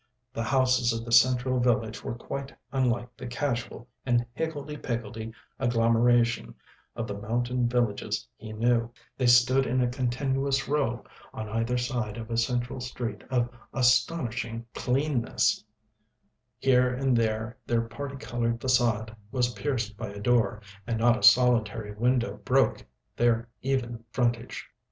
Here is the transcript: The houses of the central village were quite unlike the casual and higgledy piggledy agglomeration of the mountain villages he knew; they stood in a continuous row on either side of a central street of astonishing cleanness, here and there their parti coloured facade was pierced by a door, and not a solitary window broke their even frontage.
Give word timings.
The 0.33 0.41
houses 0.41 0.91
of 0.93 1.05
the 1.05 1.11
central 1.11 1.59
village 1.59 2.03
were 2.03 2.15
quite 2.15 2.51
unlike 2.71 3.15
the 3.15 3.27
casual 3.27 3.87
and 4.03 4.25
higgledy 4.33 4.75
piggledy 4.75 5.31
agglomeration 5.59 6.55
of 6.95 7.05
the 7.05 7.19
mountain 7.19 7.69
villages 7.69 8.27
he 8.35 8.51
knew; 8.51 8.91
they 9.15 9.27
stood 9.27 9.67
in 9.67 9.79
a 9.79 9.87
continuous 9.87 10.67
row 10.67 11.05
on 11.35 11.47
either 11.49 11.77
side 11.77 12.17
of 12.17 12.31
a 12.31 12.37
central 12.37 12.79
street 12.79 13.23
of 13.29 13.47
astonishing 13.75 14.65
cleanness, 14.73 15.63
here 16.57 16.91
and 16.91 17.15
there 17.15 17.55
their 17.67 17.81
parti 17.81 18.15
coloured 18.15 18.59
facade 18.59 19.15
was 19.31 19.53
pierced 19.53 19.97
by 19.97 20.07
a 20.07 20.19
door, 20.19 20.63
and 20.87 20.97
not 20.97 21.15
a 21.15 21.21
solitary 21.21 21.91
window 21.91 22.37
broke 22.43 22.83
their 23.17 23.47
even 23.61 24.03
frontage. 24.09 24.67